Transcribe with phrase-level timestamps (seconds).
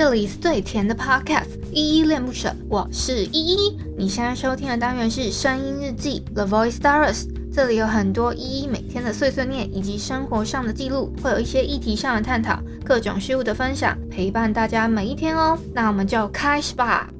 [0.00, 3.78] 这里是最甜的 Podcast，依依恋不舍，我是依依。
[3.98, 15.58] 你现在收听的单元是声音日记 The Voice Diaries，这里有很多依依每天的碎碎念以及生活上的记录，会有一些议题上的探讨，各种事物的分享，陪伴大家每一天哦。
[15.74, 17.10] 那我们就开始吧。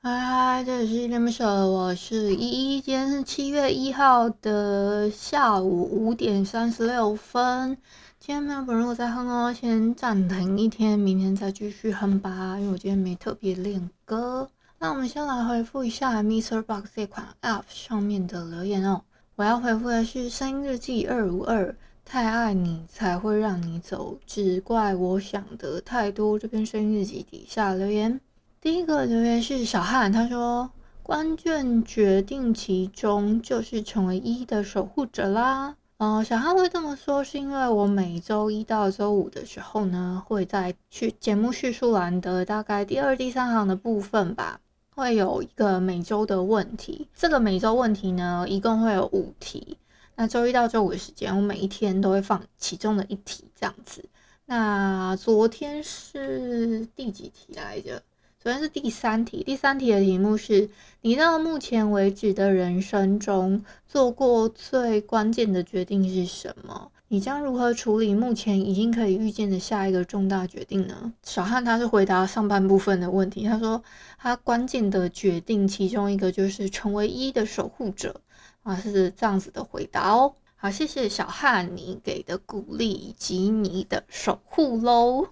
[0.00, 2.80] 嗨，这里是依恋不舍，我是依依。
[2.80, 7.76] 今天是七月一号的下午五点三十六分。
[8.26, 12.58] 今天没有本人我在哼哦，先暂停一天，明天再继续哼吧。
[12.58, 14.50] 因为我今天没特别练歌。
[14.80, 16.60] 那我们先来回复一下 Mr.
[16.60, 19.02] Box 这款 App 上面的留言哦。
[19.36, 21.72] 我要回复的是声音日记二五二，
[22.04, 26.36] 太爱你才会让你走，只怪我想的太多。
[26.36, 28.20] 这篇声音日记底下留言，
[28.60, 30.68] 第一个留言是小汉，他说：
[31.04, 35.76] 关键决定其中就是成为一的守护者啦。
[35.98, 44.60] 嗯、小汉会这么说，是因为我每周一到周五的时候呢，会在去节目叙述栏的大概第二、第三行的部分吧，
[44.94, 47.08] 会有一个每周的问题。
[47.14, 49.78] 这个每周问题呢，一共会有五题。
[50.16, 54.04] 那周一到周五的时间，我每一天都会放其中的一题这样子。
[54.44, 58.02] 那昨天是第几题来着？
[58.46, 66.92] 昨天是第三题，第三题的题目是：你到目前为止的人生中做过最关键的决定是什么？
[67.08, 71.12] 你将如何处理目前已经可以预见的下一个重大决定呢？
[71.24, 73.82] 小汉他是回答上半部分的问题，他说
[74.16, 78.20] 他关键的决定其中一个就是成为一的守护者
[78.62, 80.36] 啊，是这样子的回答哦。
[80.54, 85.26] 好，谢谢小汉你给的鼓励以及你的守护喽。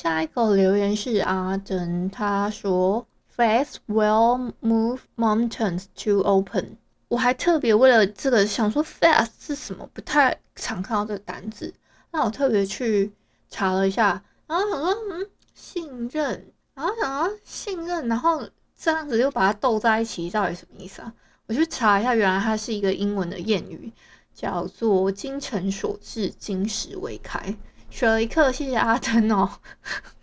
[0.00, 3.04] 下一个留言是阿珍，他说
[3.36, 6.76] ：“Faith will move mountains to open。”
[7.08, 9.90] 我还特别为了这个想说，“faith” 是什么？
[9.92, 11.74] 不太常看到这个单字，
[12.12, 13.12] 那我特别去
[13.48, 21.12] 查了一下，然后想说，嗯，信任，然后想说信任，然后这样子又把它斗在一起，到底什么意思啊？
[21.48, 23.92] 我去查一下，原来它是一个英文的谚语，
[24.32, 27.56] 叫做“精诚所至，金石为开”。
[27.90, 29.50] 学了一课，谢谢阿登哦。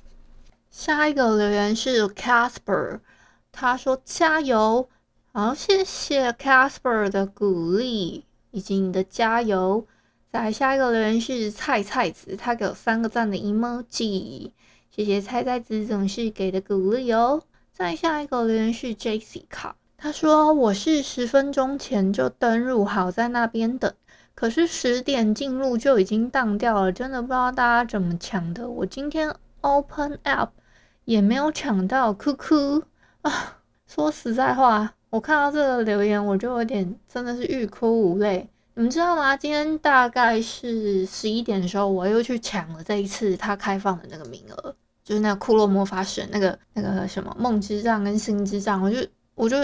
[0.70, 3.00] 下一个留言是 Casper，
[3.52, 4.88] 他说加油，
[5.32, 9.86] 好，谢谢 Casper 的鼓励以及你的加油。
[10.30, 14.52] 再下一个留言是菜菜子，他给我三个赞的 emoji，
[14.90, 17.42] 谢谢菜菜子总是给的鼓励哦。
[17.72, 23.92] 再下一个留言是 Jessica，他说我是十分钟前就登入好在那边等。
[24.38, 28.70] 可是十点进入就已经当掉了，真的不知道大家怎么抢的。
[28.70, 30.50] 我今天 open app
[31.04, 32.80] 也没有抢到，哭哭
[33.22, 33.58] 啊！
[33.88, 38.48] 说实在话，我看到这个留言我就有点真的是欲哭无泪。
[38.74, 39.36] 你们知道吗？
[39.36, 48.98] 今天大概是十一点的时候，我又去抢了这一次他开放的那个名额，就是那个库洛魔法使那个那个什么梦之杖跟心之杖，我就
[49.34, 49.56] 我就。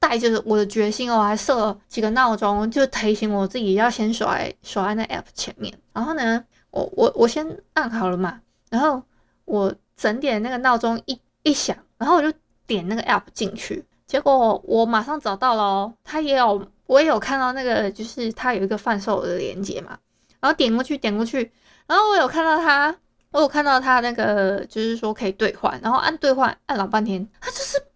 [0.00, 5.72] 带着我的决心，我还设了几个闹钟，就提醒我自己要先守在守在那 app 前面。
[5.92, 8.40] 然后呢，我我我先按好了嘛，
[8.70, 9.02] 然后
[9.44, 12.32] 我整点那个闹钟一一响，然后我就
[12.66, 19.98] 点那个 app 进去，结果我马上找到了哦，他也有我也有看到那个，就是他有一个贩售的链接嘛，
[20.40, 21.52] 然后点过去点过去，
[21.86, 22.96] 然后我有看到他，
[23.32, 27.89] 我有看到他那个就是说可以兑换，然后按兑换按老半天，他就是。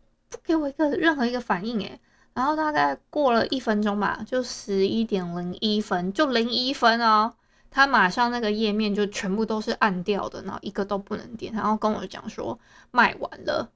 [0.44, 1.98] 给我一个任何一个反应诶，
[2.34, 7.34] 然后大概过了一分钟吧，就十一点零一分，就零一分哦，
[7.70, 12.58] 他马上那个页面就全部都是暗掉的，然后一个都不能点，然后跟我讲说
[12.90, 13.70] 卖完了，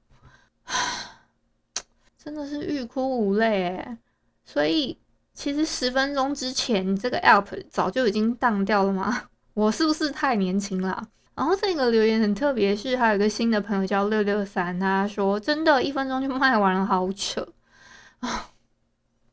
[2.23, 3.97] 真的是欲哭无泪诶。
[4.45, 4.97] 所以
[5.33, 9.29] 其实十分钟之前这个 app 早就已经当掉了吗？
[9.55, 11.07] 我是不是太年轻了？
[11.39, 17.47] 然后这个留言很特别，是还有个新的朋友叫六六三，他说真的，一分钟就卖完了，好扯
[18.19, 18.49] 啊！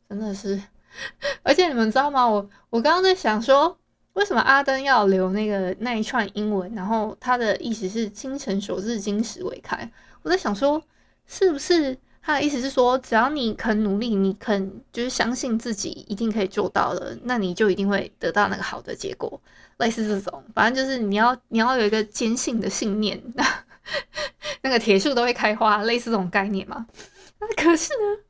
[0.08, 0.62] 真的是，
[1.42, 2.24] 而且你们知道吗？
[2.24, 3.76] 我我刚刚在想说，
[4.12, 6.72] 为什么阿登要留那个那一串英文？
[6.76, 9.90] 然后他的意思是“精诚所至，金石为开”。
[10.22, 10.80] 我在想说，
[11.26, 11.98] 是不是？
[12.26, 19.40] 他的意思是说，只要你肯努力，你肯就是相信自己一定可以做到的，那你就一定会得到那个好的结果。
[19.76, 23.22] 类似这种，反正就是你要你要有一个坚信的信念，
[24.62, 26.84] 那个铁树都会开花，类似这种概念嘛。
[27.38, 28.24] 那可是呢，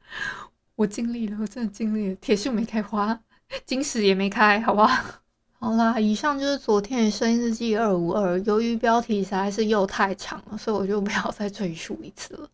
[0.75, 3.19] 我尽力了，我真的尽力了，铁树没开花，
[3.65, 5.05] 金石也没开，好不好？
[5.59, 8.39] 好啦，以上就是昨天的声音日记二五二。
[8.41, 12.51] 由于标题实在是又太长了，所以我就不要再赘述一次了。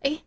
[0.00, 0.20] 诶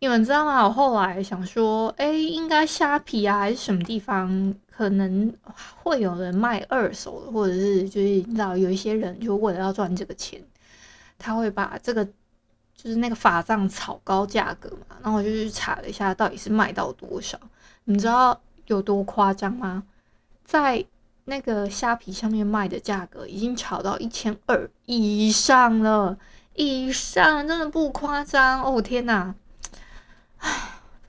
[0.00, 0.64] 你们知道吗？
[0.64, 5.34] 我后来想说，哎，应该虾皮啊，还是什么地方，可能
[5.82, 10.40] 会有人卖二手的，或者是就是你知道，有一些人就为了要赚这个钱，
[11.18, 17.36] 他会把这个就是那个法杖炒高价格嘛，然后我就去查了一下，到底是卖到多少？
[17.84, 19.82] 你知道有多夸张吗？
[20.44, 20.84] 在
[21.24, 26.16] 那个虾皮上面卖的价格已经炒到一千二以上了，
[26.54, 28.80] 以上真的不夸张哦！
[28.80, 29.34] 天哪，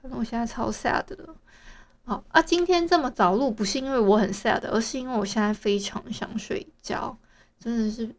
[0.01, 1.36] 可能我现在超 sad 的。
[2.06, 7.16] 好啊，今天这么早录不是因为我很 sad，而是因为我现在非常想睡觉，
[7.60, 8.10] 真的是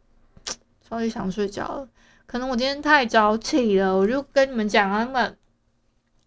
[0.87, 1.87] 超级想睡觉了。
[2.25, 5.33] 可能我今天太早起了，我就跟你们讲啊，那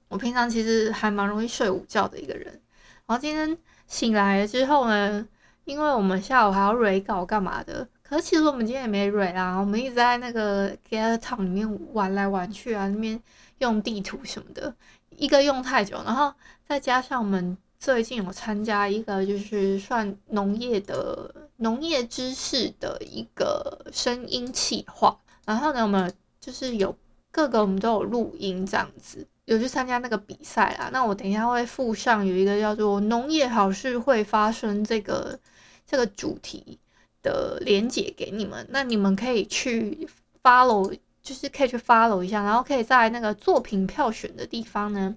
[0.09, 2.61] 我平常其实还蛮容易睡午觉的一个人。
[3.07, 5.27] 然后今天醒来之后呢，
[5.65, 13.19] 因为我们下午还要 re 稿干嘛的，可是其实我们今天也没 re 啊，我们一直在那个 Get Town 里面玩来玩去啊，那边
[13.59, 14.75] 用地图什么的，
[15.17, 16.33] 一个用太久，然后
[16.67, 26.97] 再加上我们最近有参加一个就是算农业的农业知识的一个声音企划，然后呢，我们就是有
[27.31, 30.91] 各个我们都有录音这样子，有去参加那个比赛啦。
[30.93, 35.39] 那我等一下会附上有一个叫做“农业好事会发生”这个。
[35.87, 36.79] 这个主题
[37.23, 40.09] 的连结给你们，那你们可以去
[40.43, 45.17] follow，就是可以去 follow 一下，然后可以在那个作品票选的地方呢，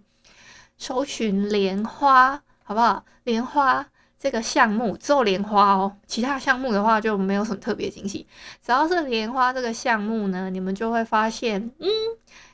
[0.77, 3.03] 搜寻莲花，好不好？
[3.25, 3.85] 莲花
[4.17, 8.25] 这个项目只有莲花哦，其他项目的话就没有什么特别惊喜。
[8.65, 11.89] 只要是莲花这个项目呢，你们就会发现，嗯，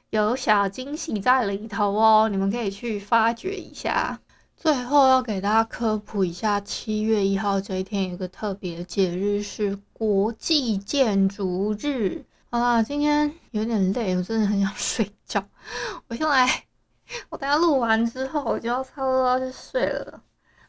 [0.10, 4.20] 有小惊喜在里头哦，你们可以去发掘一下。
[4.58, 12.26] 最后要给大家科普一下，七月一号这一天有个特别节日是国际建筑日。
[12.54, 15.44] 好啦，今天有点累，我真的很想睡觉。
[16.08, 16.48] 我先来，
[17.30, 20.22] 我等下录完之后我就要差不多要去睡了。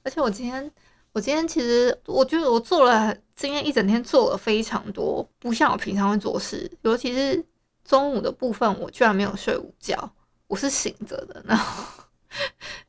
[0.02, 0.72] 而且我今天，
[1.12, 6.72] 我今天其实我觉得我做了，今天一整天做了非常多，不像我平常会做事。
[6.80, 7.44] 尤其是
[7.84, 10.10] 中午的部分，我居然没有睡午觉，
[10.46, 11.44] 我是醒着的。
[11.46, 12.02] 然后。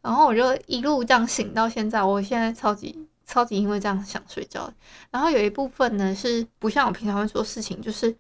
[0.02, 4.72] 然后我就一路这样醒到现在，我现在超级超级因为这样想睡觉。
[5.12, 8.16] 然后有一部分呢是不像我平常会做事情，就是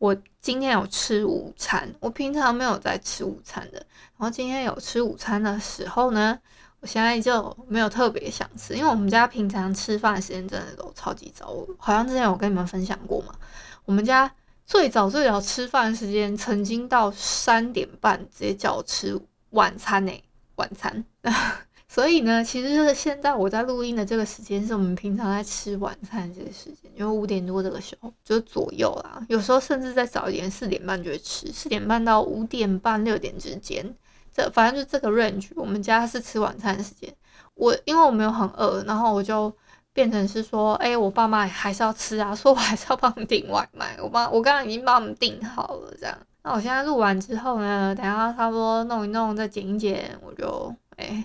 [0.00, 3.76] 我今天有吃午餐，我平常没有在吃午餐的。
[4.16, 6.38] 然后今天有吃午餐的时候呢，
[6.80, 13.34] 我现在就没有特别想吃，因为我们家平常吃饭时间真的都超级早，我好像之前有跟你们分享过嘛。
[13.84, 14.32] 我们家
[14.64, 19.20] 最早最早吃饭时间曾经到三点半，直接叫我吃
[19.50, 20.24] 晚餐呢、
[20.54, 21.04] 晚餐，
[21.92, 33.84] 所以呢，其实就是现在我在录音的这个时间，是我们平常在吃晚餐这个时间，因为五点多这个时候就左右啦，有时候甚至再早一点，四点半就会吃，四点半到五点半六点之间，
[34.32, 37.12] 这反正就这个 range，我们家是吃晚餐的时间。
[37.54, 39.52] 我因为我没有很饿，然后我就
[39.92, 46.16] 变成是说，哎、我爸妈还是要吃啊， 说我还是要帮他们订外卖，我妈我刚刚已经帮他们订好了，这样。
[46.44, 51.24] 那我现在录完之后呢，等下差不多弄一弄，再剪一剪，我就哎、